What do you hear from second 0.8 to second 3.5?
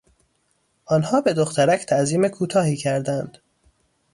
آنها به دخترک تعظیم کوتاهی کردند.